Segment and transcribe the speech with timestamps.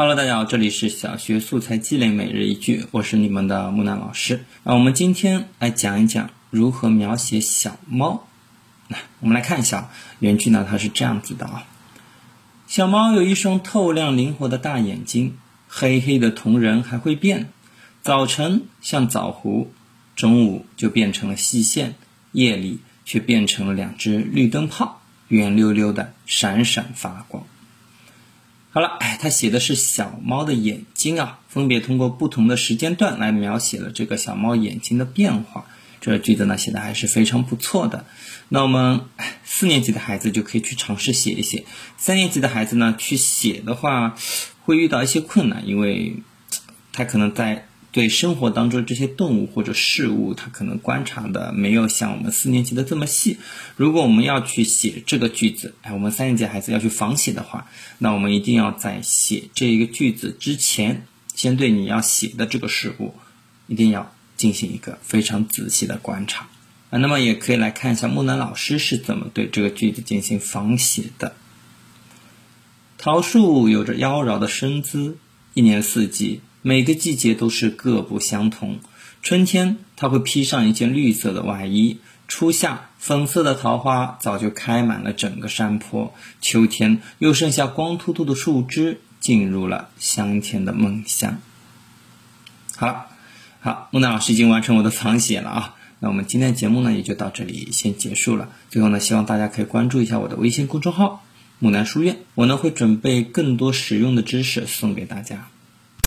[0.00, 4.44] Hello，大家好，这里是小学素材积累每日一句，我是你们的木兰老师。
[4.62, 8.28] 啊，我们今天来讲一讲如何描写小猫。
[8.86, 9.90] 那我们来看一下
[10.20, 11.66] 原句呢，它是这样子的啊。
[12.68, 17.48] 小猫有一双透亮灵活的大眼睛，黑黑的瞳仁还会变，
[18.00, 19.66] 早晨像枣核，
[20.14, 21.96] 中午就变成了细线，
[22.30, 27.44] 夜里却变成了两只绿灯泡，圆溜溜的，闪闪发光。
[28.78, 35.66] 好了，哎，他写的是小猫的眼睛啊，分别通过不同的时间段来描写了这个小猫眼睛的变化。
[36.00, 38.04] 这个句子呢写的还是非常不错的。
[38.48, 39.00] 那我们
[39.42, 41.64] 四年级的孩子就可以去尝试写一写，
[41.96, 44.14] 三年级的孩子呢去写的话，
[44.62, 46.22] 会遇到一些困难，因为
[46.92, 47.67] 他可能在。
[47.98, 53.38] 对生活当中这些动物或者事物，它可能观察的没有像我们四年级的这么细。
[53.74, 57.66] 如果我们要去写这个句子，哎，我们三年级孩子要去仿写的话，
[57.98, 63.14] 那我们一定要在写这一个句子之前，先对你要写的这个事物，
[63.66, 66.46] 一定要进行一个非常仔细的观察
[66.90, 66.98] 啊。
[66.98, 71.34] 那么也可以来看一下木兰老师是怎么对这个句子进行仿写的。
[72.96, 75.18] 桃树有着妖娆的身姿，
[75.54, 76.42] 一年四季。
[76.68, 78.80] 每个季节都是各不相同。
[79.22, 81.96] 春天，它会披上一件绿色的外衣；
[82.28, 91.38] 初夏，粉色的桃花早就开满了整个山坡；秋天，又剩下光秃秃的树枝，进入了香甜的梦乡。
[92.76, 93.06] 好了，
[93.60, 95.74] 好，木南老师已经完成我的仿写了啊。
[96.00, 98.50] 那我们今天的节目呢，也就到这里先结束了。
[98.68, 101.24] 最后呢，希望大家可以关注一下我的微信公众号
[101.60, 105.48] “木南书院”，我呢会准备更多实用的知识送给大家。